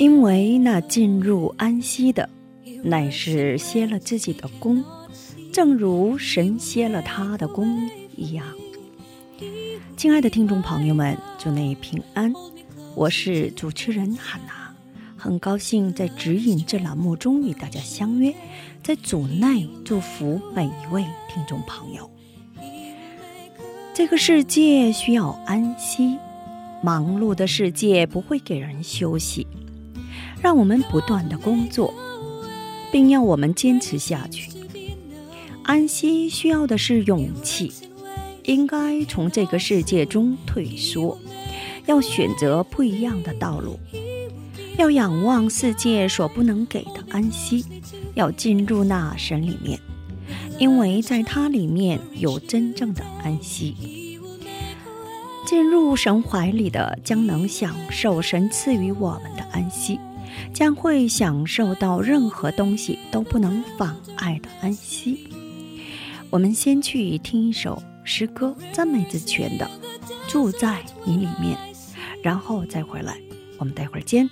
[0.00, 2.26] 因为那进入安息的，
[2.82, 4.82] 乃是歇了自己的功，
[5.52, 8.46] 正如神歇了他的功一样。
[9.98, 12.32] 亲爱的听众朋友们，祝你平安，
[12.94, 14.74] 我是主持人海娜，
[15.18, 18.34] 很高兴在指引这栏目中与大家相约，
[18.82, 22.10] 在主内祝福每一位听众朋友。
[23.92, 26.16] 这个世界需要安息，
[26.82, 29.46] 忙碌的世界不会给人休息。
[30.42, 31.92] 让我们不断的工作，
[32.90, 34.50] 并要我们坚持下去。
[35.62, 37.72] 安息需要的是勇气，
[38.44, 41.18] 应该从这个世界中退缩，
[41.86, 43.78] 要选择不一样的道路，
[44.76, 47.64] 要仰望世界所不能给的安息，
[48.14, 49.78] 要进入那神里面，
[50.58, 54.18] 因为在它里面有真正的安息。
[55.46, 59.98] 进入神怀里的，将能享受神赐予我们的安息。
[60.52, 65.28] 将会享受到任何东西都不能妨碍的安息。
[66.30, 69.68] 我们先去听一首诗歌，赞美之泉的
[70.30, 71.56] 《住在你里面》，
[72.22, 73.16] 然后再回来。
[73.58, 74.28] 我们待会儿见。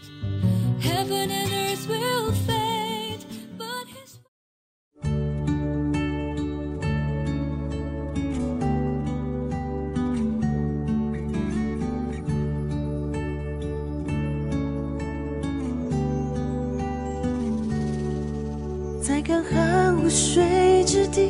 [19.28, 21.28] 干旱无水之地，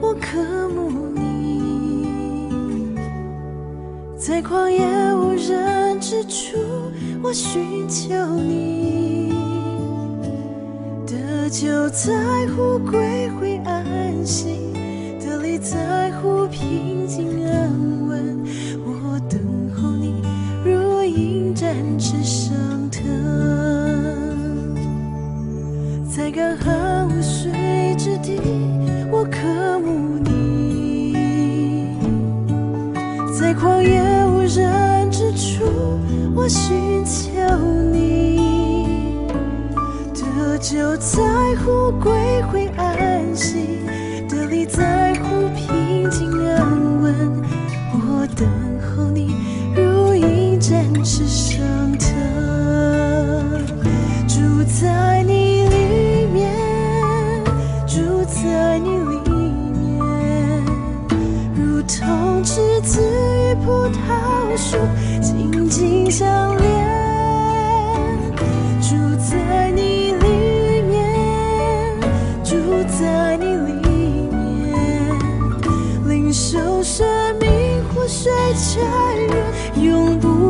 [0.00, 2.86] 我渴慕你；
[4.16, 6.56] 在旷野无人之处，
[7.20, 9.34] 我寻求你。
[11.04, 14.72] 得救在乎归回安息，
[15.18, 18.38] 得力在乎平静安稳。
[18.84, 19.40] 我等
[19.74, 20.22] 候你，
[20.64, 22.85] 如鹰展翅上
[26.36, 27.50] 干旱无水
[27.96, 28.38] 之地，
[29.10, 31.16] 我渴慕你；
[33.32, 35.64] 在旷野无人之处，
[36.34, 37.40] 我寻求
[37.90, 39.26] 你。
[40.12, 41.22] 得救在
[41.64, 42.12] 乎归
[42.52, 43.78] 回安息，
[44.28, 45.05] 得力在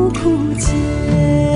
[0.09, 1.46] 枯竭。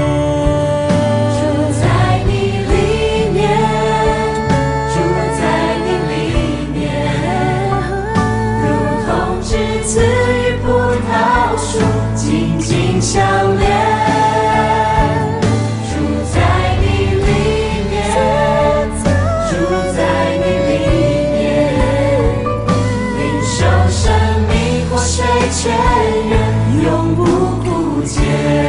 [28.21, 28.60] 枯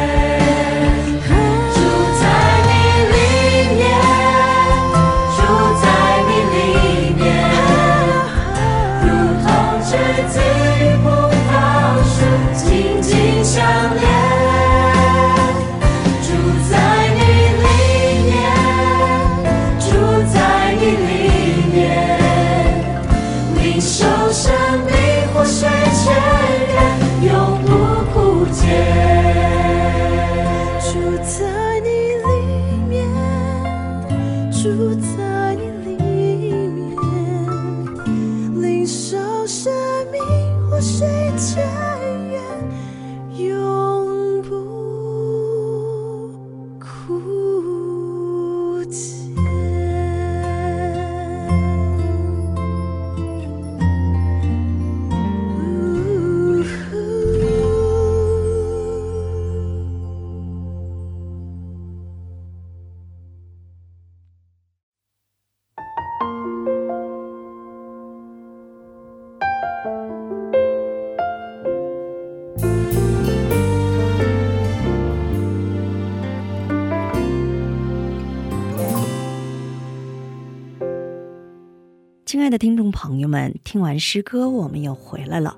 [82.43, 85.57] 亲爱的听众朋友们，听完诗歌，我们又回来了。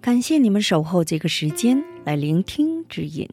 [0.00, 3.28] 感谢你们守候这个时间来聆听指引。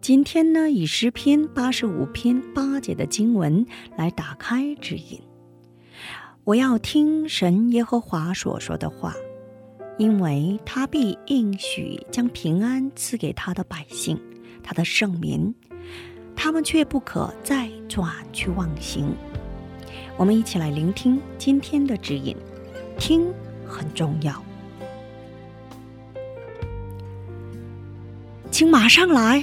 [0.00, 3.66] 今天呢，以诗篇八十五篇八节的经文
[3.96, 5.20] 来打开指引。
[6.44, 9.12] 我要听神耶和华所说的话，
[9.98, 14.16] 因为他必应许将平安赐给他的百姓，
[14.62, 15.52] 他的圣民，
[16.36, 19.12] 他们却不可再转去忘形。
[20.20, 22.36] 我们一起来聆听今天的指引，
[22.98, 23.26] 听
[23.66, 24.44] 很重要，
[28.50, 29.42] 请马上来，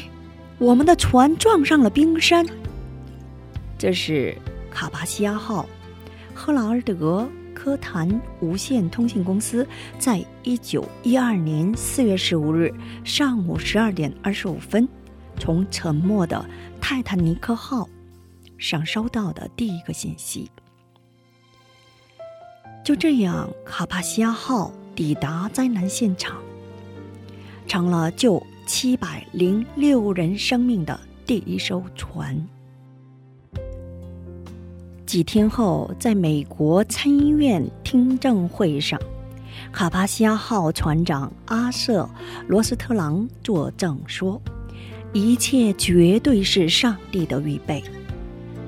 [0.60, 2.46] 我们的船撞上了冰山。
[3.76, 4.38] 这是
[4.70, 5.68] 卡巴西亚号，
[6.36, 8.08] 赫劳尔德科谭
[8.40, 12.72] 无线通信公司在一九一二年四月十五日
[13.04, 14.88] 上午十二点二十五分，
[15.40, 16.48] 从沉没的
[16.80, 17.90] 泰坦尼克号
[18.60, 20.48] 上收到的第一个信息。
[22.88, 26.38] 就这样，卡帕西亚号抵达灾难现场，
[27.68, 32.42] 成了救七百零六人生命的第一艘船。
[35.06, 38.98] 几天后，在美国参议院听证会上，
[39.74, 42.04] 卡帕西亚号船长阿瑟·
[42.48, 44.42] 罗斯特朗作证说
[45.12, 47.84] ：“一切绝对是上帝的预备。”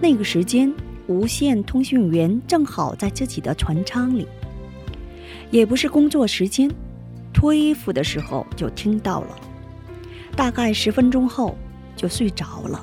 [0.04, 0.69] 那个时间。
[1.10, 4.28] 无线通讯员正好在自己的船舱里，
[5.50, 6.70] 也不是工作时间，
[7.34, 9.36] 脱衣服的时候就听到了。
[10.36, 11.58] 大概十分钟后
[11.96, 12.80] 就睡着了。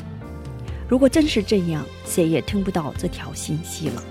[0.88, 4.02] 如果真是这样，谁也听不到这条信息了。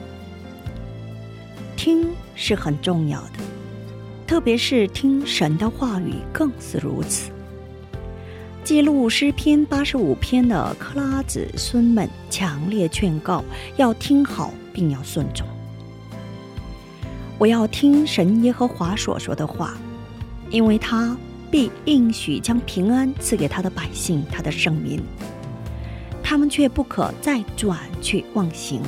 [1.75, 3.39] 听是很重要的，
[4.25, 7.31] 特别是听神的话语更是如此。
[8.65, 13.43] 记录诗篇八十五篇的克拉子孙们强烈劝告：
[13.77, 15.45] 要听好，并要顺从。
[17.37, 19.77] 我要听神耶和华所说的话，
[20.49, 21.15] 因为他
[21.51, 24.99] 必应许将平安赐给他的百姓，他的圣民。
[26.23, 28.81] 他们却不可再转去忘形。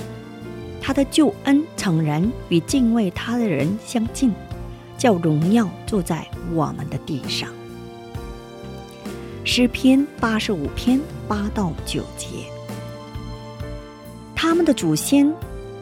[0.82, 4.34] 他的救恩诚然与敬畏他的人相近，
[4.98, 7.48] 叫荣耀住在我们的地上。
[9.48, 12.28] 诗篇八十五篇八到九节，
[14.36, 15.34] 他们的祖先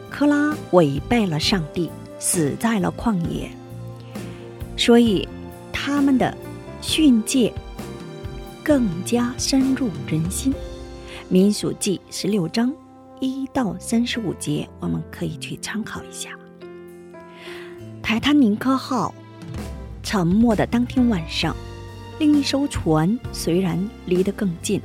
[0.08, 1.90] 科拉违背了上帝，
[2.20, 3.50] 死在了旷野，
[4.76, 5.28] 所以
[5.72, 6.32] 他们的
[6.80, 7.52] 训诫
[8.62, 10.54] 更加深入人心。
[11.28, 12.72] 民数记十六章
[13.18, 16.30] 一到三十五节，我们可以去参考一下。
[18.00, 19.12] 泰坦尼克号
[20.04, 21.54] 沉没的当天晚上。
[22.18, 24.80] 另一艘船虽然离得更近，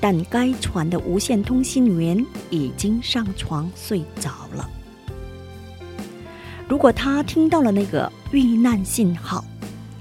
[0.00, 4.68] 但该船的无线通信员已经上床睡着了。
[6.66, 9.44] 如果他听到了那个遇难信号，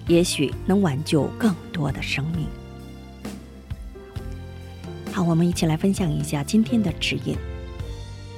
[0.08, 2.48] 也许能挽救更多的生命。
[5.12, 7.36] 好，我们一起来分享一下今天的指引。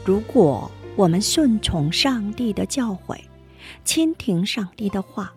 [0.04, 3.20] 如果我们顺从上帝的教诲，
[3.86, 5.32] 倾听上帝的话。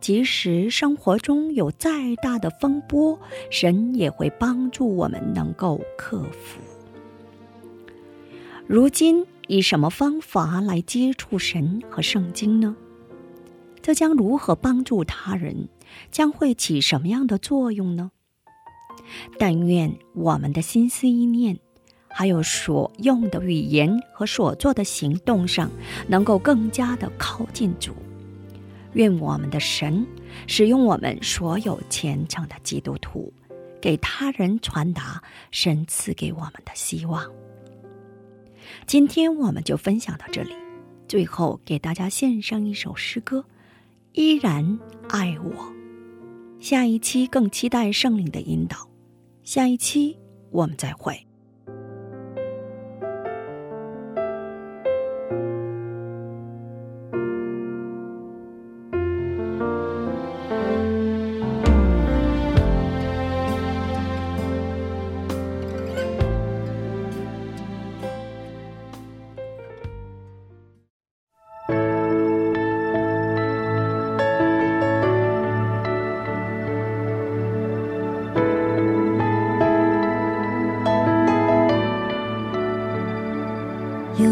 [0.00, 3.18] 即使生活中有再大的风波，
[3.50, 6.60] 神也会帮助我们能够克服。
[8.66, 12.76] 如今以什么方法来接触神和圣经呢？
[13.82, 15.68] 这将如何帮助他人？
[16.10, 18.12] 将会起什么样的作用呢？
[19.38, 21.58] 但愿我们的心思意念，
[22.08, 25.68] 还有所用的语言和所做的行动上，
[26.06, 27.92] 能够更加的靠近主。
[28.94, 30.06] 愿我们的神
[30.46, 33.32] 使用我们所有虔诚的基督徒，
[33.80, 37.24] 给他人传达神赐给我们的希望。
[38.86, 40.54] 今天我们就分享到这里，
[41.08, 43.44] 最后给大家献上一首诗歌：
[44.12, 44.78] 依然
[45.08, 45.72] 爱我。
[46.58, 48.88] 下一期更期待圣灵的引导，
[49.44, 50.18] 下一期
[50.50, 51.29] 我们再会。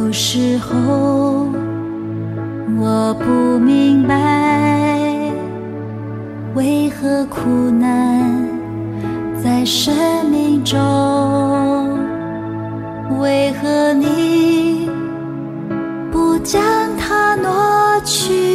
[0.09, 1.51] 有时候
[2.81, 5.31] 我不明白，
[6.55, 8.49] 为何苦难
[9.45, 9.95] 在生
[10.31, 10.79] 命中？
[13.21, 14.89] 为何你
[16.11, 16.63] 不将
[16.97, 18.01] 它挪？
[18.03, 18.48] 去，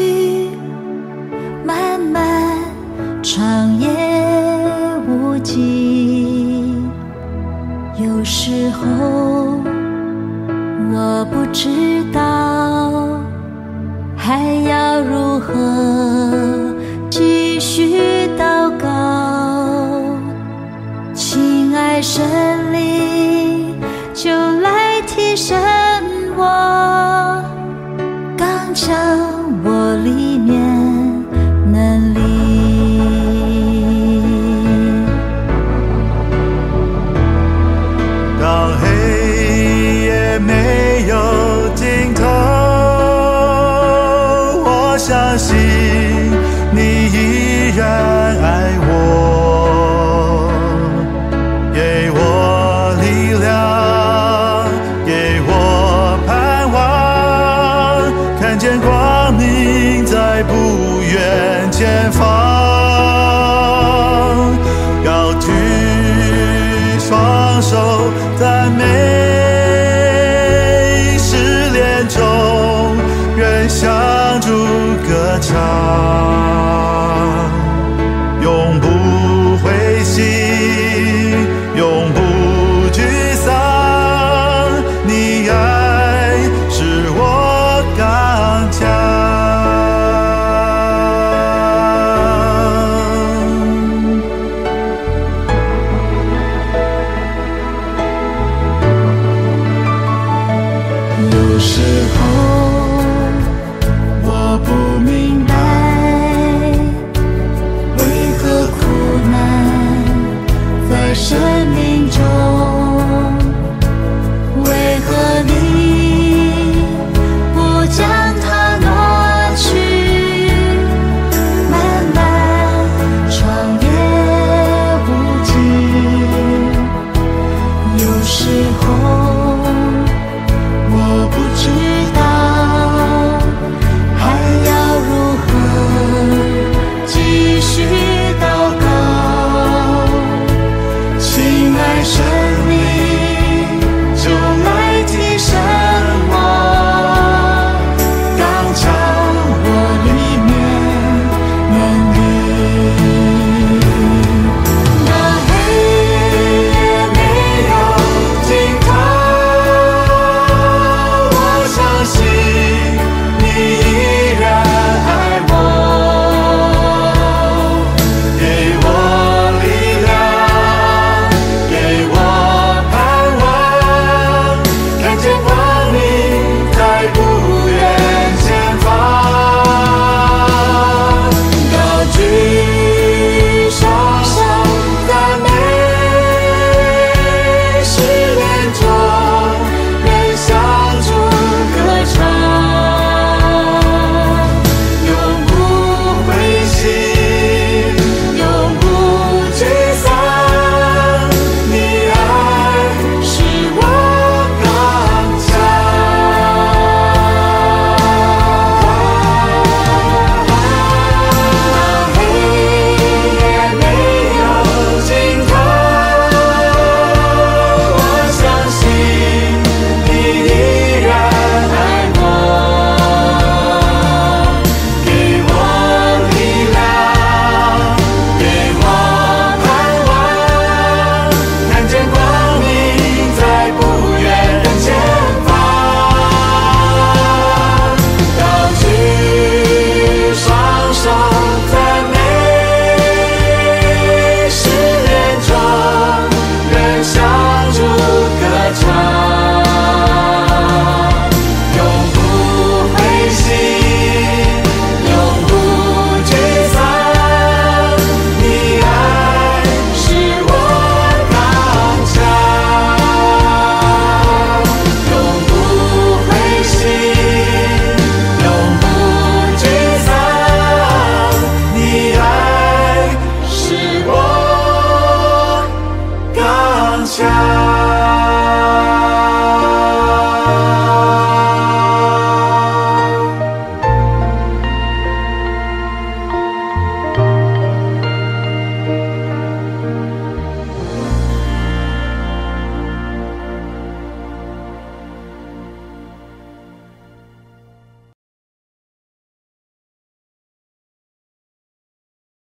[67.74, 69.23] 双手赞